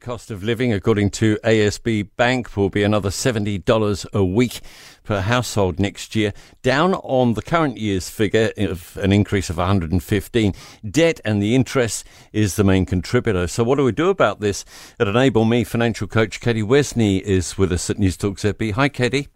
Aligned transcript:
Cost 0.00 0.30
of 0.30 0.42
living, 0.42 0.72
according 0.72 1.10
to 1.10 1.36
ASB 1.44 2.08
Bank, 2.16 2.56
will 2.56 2.70
be 2.70 2.82
another 2.82 3.10
$70 3.10 4.06
a 4.14 4.24
week 4.24 4.60
per 5.04 5.20
household 5.20 5.78
next 5.78 6.16
year, 6.16 6.32
down 6.62 6.94
on 6.94 7.34
the 7.34 7.42
current 7.42 7.76
year's 7.76 8.08
figure 8.08 8.50
of 8.56 8.96
an 8.96 9.12
increase 9.12 9.50
of 9.50 9.58
115. 9.58 10.54
Debt 10.90 11.20
and 11.22 11.42
the 11.42 11.54
interest 11.54 12.06
is 12.32 12.56
the 12.56 12.64
main 12.64 12.86
contributor. 12.86 13.46
So, 13.46 13.62
what 13.62 13.76
do 13.76 13.84
we 13.84 13.92
do 13.92 14.08
about 14.08 14.40
this? 14.40 14.64
At 14.98 15.06
Enable 15.06 15.44
Me, 15.44 15.64
financial 15.64 16.06
coach 16.06 16.40
Katie 16.40 16.62
Wesney 16.62 17.18
is 17.18 17.58
with 17.58 17.70
us 17.70 17.90
at 17.90 17.98
News 17.98 18.16
Talk 18.16 18.38
ZB. 18.38 18.72
Hi, 18.72 18.88
Katie. 18.88 19.28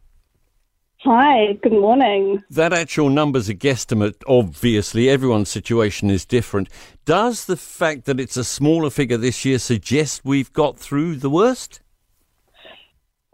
Hi, 1.07 1.53
good 1.63 1.73
morning. 1.73 2.43
That 2.49 2.73
actual 2.73 3.11
number's 3.11 3.51
a 3.51 3.55
guesstimate. 3.55 4.23
Obviously, 4.27 5.11
everyone's 5.11 5.51
situation 5.51 6.09
is 6.09 6.25
different. 6.25 6.71
Does 7.05 7.45
the 7.45 7.59
fact 7.59 8.07
that 8.07 8.19
it's 8.19 8.39
a 8.39 8.45
smaller 8.45 8.89
figure 8.89 9.19
this 9.19 9.45
year 9.45 9.59
suggest 9.59 10.25
we've 10.25 10.51
got 10.55 10.79
through 10.79 11.17
the 11.17 11.29
worst? 11.29 11.83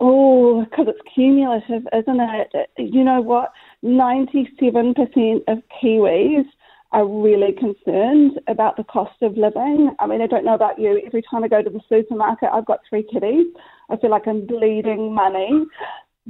Oh, 0.01 0.65
because 0.65 0.87
it's 0.89 1.15
cumulative, 1.15 1.87
isn't 1.97 2.21
it? 2.21 2.71
You 2.77 3.05
know 3.05 3.21
what? 3.21 3.53
97% 3.85 5.43
of 5.47 5.63
Kiwis 5.81 6.47
are 6.91 7.07
really 7.07 7.53
concerned 7.53 8.41
about 8.49 8.77
the 8.79 8.85
cost 8.85 9.23
of 9.23 9.37
living. 9.37 9.95
I 10.01 10.09
mean, 10.09 10.21
I 10.21 10.27
don't 10.27 10.45
know 10.45 10.55
about 10.55 10.81
you. 10.81 11.01
Every 11.07 11.23
time 11.31 11.45
I 11.45 11.49
go 11.49 11.63
to 11.63 11.71
the 11.71 11.81
supermarket, 11.89 12.49
I've 12.53 12.67
got 12.67 12.81
three 12.89 13.07
kiddies. 13.13 13.47
I 13.91 13.97
feel 13.97 14.11
like 14.11 14.27
I'm 14.27 14.45
bleeding 14.45 15.15
money 15.15 15.67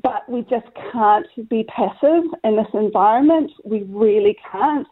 but 0.03 0.29
we 0.29 0.43
just 0.43 0.67
can't 0.93 1.27
be 1.49 1.65
passive 1.65 2.25
in 2.45 2.57
this 2.57 2.69
environment. 2.75 3.51
We 3.65 3.83
really 3.89 4.37
can't. 4.51 4.87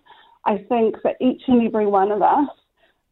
I 0.45 0.59
think 0.69 0.97
that 1.05 1.16
each 1.21 1.43
and 1.47 1.66
every 1.66 1.87
one 1.87 2.11
of 2.11 2.23
us, 2.23 2.49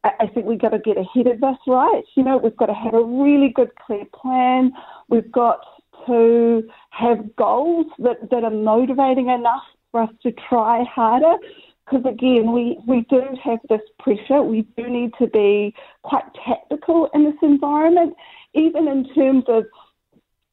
I 0.05 0.27
think 0.29 0.47
we've 0.47 0.61
got 0.61 0.71
to 0.71 0.79
get 0.79 0.97
ahead 0.97 1.27
of 1.27 1.41
this, 1.41 1.57
right? 1.67 2.03
You 2.15 2.23
know, 2.23 2.37
we've 2.37 2.57
got 2.57 2.67
to 2.67 2.75
have 2.75 2.95
a 2.95 3.03
really 3.03 3.49
good, 3.49 3.71
clear 3.75 4.05
plan. 4.15 4.73
We've 5.09 5.31
got 5.33 5.61
to 6.07 6.69
have 6.91 7.35
goals 7.37 7.87
that, 7.99 8.31
that 8.31 8.45
are 8.45 8.51
motivating 8.51 9.29
enough 9.29 9.63
for 9.91 10.03
us 10.03 10.11
to 10.23 10.33
try 10.49 10.85
harder. 10.85 11.35
Because 11.85 12.05
again, 12.05 12.53
we, 12.53 12.79
we 12.87 13.03
do 13.11 13.23
have 13.43 13.59
this 13.69 13.81
pressure. 13.99 14.43
We 14.43 14.63
do 14.77 14.89
need 14.89 15.13
to 15.19 15.27
be 15.29 15.75
quite 16.03 16.25
tactical 16.45 17.09
in 17.15 17.25
this 17.25 17.37
environment, 17.43 18.15
even 18.55 18.89
in 18.89 19.13
terms 19.15 19.45
of 19.49 19.65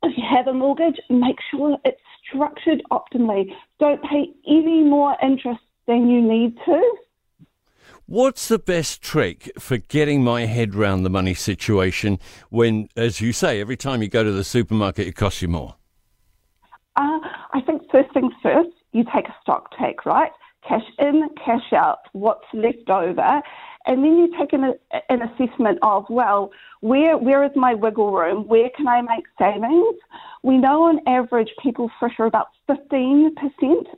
if 0.04 0.18
you 0.18 0.23
have 0.30 0.48
a 0.48 0.54
mortgage, 0.54 1.00
make 1.09 1.38
sure 1.50 1.78
it's 1.86 2.00
structured 2.28 2.82
optimally. 2.92 3.54
Don't 3.80 4.02
pay 4.04 4.32
any 4.48 4.84
more 4.84 5.16
interest 5.22 5.62
than 5.88 6.10
you 6.10 6.22
need 6.22 6.58
to. 6.66 6.98
What's 8.06 8.50
the 8.50 8.60
best 8.60 9.02
trick 9.02 9.52
for 9.58 9.78
getting 9.78 10.23
my 10.23 10.45
head 10.45 10.76
round 10.76 11.06
the 11.06 11.10
money 11.10 11.34
situation 11.34 12.20
when, 12.50 12.90
as 12.98 13.22
you 13.22 13.32
say, 13.32 13.62
every 13.62 13.78
time 13.78 14.02
you 14.02 14.10
go 14.10 14.23
to 14.23 14.32
the 14.32 14.44
supermarket, 14.44 15.08
it 15.08 15.16
costs 15.16 15.42
you 15.42 15.48
more? 15.48 15.76
Uh, 16.95 17.20
I 17.54 17.62
think 17.66 17.84
first 17.92 18.14
things 18.14 18.34
first, 18.44 18.70
you 18.92 19.04
take 19.06 19.28
a 19.30 19.36
stock 19.42 19.72
take, 19.80 20.06
right? 20.06 20.32
Cash 20.67 20.84
in, 21.00 21.30
cash 21.44 21.73
out, 21.73 22.00
what's 22.12 22.45
left 22.54 22.90
over. 22.90 23.42
And 23.86 24.03
then 24.03 24.17
you 24.17 24.34
take 24.39 24.53
an, 24.53 24.73
an 25.09 25.22
assessment 25.22 25.80
of, 25.81 26.06
well, 26.09 26.52
where 26.84 27.17
where 27.17 27.45
is 27.45 27.52
my 27.56 27.73
wiggle 27.73 28.12
room? 28.12 28.45
Where 28.48 28.70
can 28.76 28.89
I 28.89 29.02
make 29.02 29.23
savings? 29.39 29.95
We 30.44 30.58
know 30.58 30.84
on 30.84 31.00
average 31.08 31.50
people 31.62 31.89
fritter 31.98 32.26
about 32.26 32.48
15% 32.70 33.30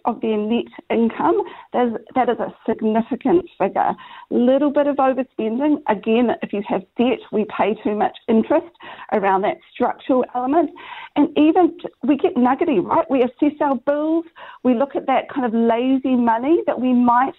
of 0.06 0.22
their 0.22 0.38
net 0.38 0.66
income. 0.92 1.42
That 1.74 1.88
is, 1.88 1.94
that 2.14 2.30
is 2.30 2.38
a 2.38 2.54
significant 2.68 3.50
figure. 3.58 3.94
Little 4.30 4.72
bit 4.72 4.86
of 4.86 4.98
overspending. 4.98 5.78
Again, 5.90 6.30
if 6.44 6.54
you 6.54 6.62
have 6.68 6.84
debt, 6.96 7.18
we 7.32 7.46
pay 7.46 7.74
too 7.84 7.96
much 7.96 8.16
interest 8.28 8.72
around 9.12 9.42
that 9.42 9.58
structural 9.74 10.24
element. 10.36 10.70
And 11.16 11.36
even 11.36 11.78
we 12.04 12.18
get 12.18 12.38
nuggety, 12.38 12.80
right? 12.80 13.10
We 13.10 13.24
assess 13.24 13.58
our 13.62 13.78
bills. 13.78 14.26
We 14.64 14.76
look 14.76 14.96
at 14.96 15.08
that 15.08 15.30
kind 15.34 15.48
of 15.48 15.54
lazy 15.54 16.16
money 16.16 16.62
that 16.68 16.80
we 16.80 16.94
might 16.94 17.34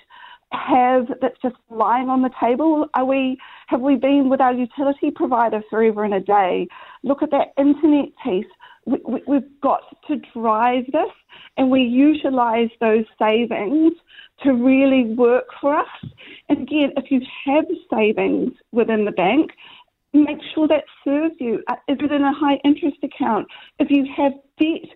have 0.53 1.07
that's 1.21 1.41
just 1.43 1.57
lying 1.71 2.09
on 2.09 2.23
the 2.23 2.31
table? 2.41 2.87
Are 2.95 3.05
we 3.05 3.39
have 3.67 3.81
we 3.81 3.97
been 3.97 4.29
with 4.29 4.41
our 4.41 4.53
utility 4.53 5.11
provider 5.15 5.62
forever 5.71 6.05
and 6.05 6.15
a 6.15 6.21
day? 6.21 6.69
Look 7.03 7.23
at 7.23 7.31
that 7.31 7.49
internet 7.59 8.11
piece. 8.25 8.47
We, 8.87 8.99
we, 9.05 9.23
we've 9.27 9.61
got 9.61 9.81
to 10.07 10.17
drive 10.33 10.84
this, 10.87 11.11
and 11.57 11.71
we 11.71 11.83
utilise 11.83 12.71
those 12.81 13.05
savings 13.19 13.95
to 14.45 14.53
really 14.53 15.15
work 15.15 15.47
for 15.61 15.77
us. 15.77 15.89
And 16.49 16.63
again, 16.63 16.93
if 16.97 17.11
you 17.11 17.21
have 17.47 17.65
savings 17.93 18.53
within 18.71 19.05
the 19.05 19.11
bank, 19.11 19.51
make 20.13 20.39
sure 20.55 20.69
that 20.69 20.84
serves 21.05 21.34
you. 21.41 21.63
Uh, 21.69 21.75
is 21.89 21.99
it 22.01 22.13
in 22.13 22.23
a 22.23 22.33
high 22.33 22.59
interest 22.65 22.99
account? 23.03 23.49
If 23.81 23.91
you 23.91 24.07
have 24.17 24.33
debt, 24.61 24.89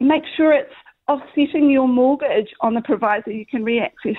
make 0.00 0.24
sure 0.36 0.52
it's 0.52 0.72
offsetting 1.08 1.70
your 1.70 1.88
mortgage 1.88 2.48
on 2.60 2.74
the 2.74 2.80
provider 2.82 3.30
you 3.30 3.46
can 3.46 3.64
reaccess 3.64 4.16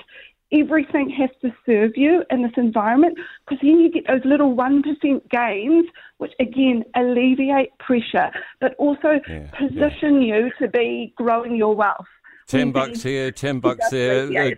everything 0.53 1.09
has 1.09 1.29
to 1.41 1.51
serve 1.65 1.91
you 1.95 2.23
in 2.29 2.43
this 2.43 2.51
environment 2.57 3.17
because 3.45 3.59
then 3.61 3.79
you 3.79 3.91
get 3.91 4.07
those 4.07 4.23
little 4.23 4.55
1% 4.55 5.29
gains, 5.29 5.85
which 6.17 6.31
again 6.39 6.83
alleviate 6.95 7.77
pressure, 7.79 8.31
but 8.61 8.75
also 8.75 9.19
yeah, 9.27 9.49
position 9.51 10.21
yeah. 10.21 10.35
you 10.35 10.51
to 10.59 10.67
be 10.67 11.13
growing 11.17 11.55
your 11.55 11.75
wealth. 11.75 12.05
Ten 12.45 12.71
bucks 12.71 13.01
here, 13.01 13.31
ten 13.31 13.61
bucks 13.61 13.89
there. 13.89 14.29
Yeah, 14.29 14.51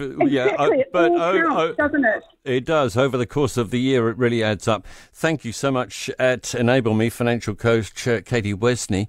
uh, 0.00 0.24
yeah 0.26 0.56
uh, 0.58 0.70
but 0.92 1.12
oh, 1.12 1.32
counts, 1.32 1.54
oh, 1.56 1.74
doesn't 1.78 2.04
it? 2.04 2.22
It 2.44 2.64
does. 2.64 2.96
Over 2.96 3.16
the 3.16 3.26
course 3.26 3.56
of 3.56 3.70
the 3.70 3.78
year, 3.78 4.08
it 4.08 4.18
really 4.18 4.42
adds 4.42 4.66
up. 4.66 4.86
Thank 5.12 5.44
you 5.44 5.52
so 5.52 5.70
much 5.70 6.10
at 6.18 6.52
Enable 6.54 6.94
Me 6.94 7.08
financial 7.08 7.54
coach 7.54 8.08
uh, 8.08 8.22
Katie 8.22 8.54
Wesney. 8.54 9.08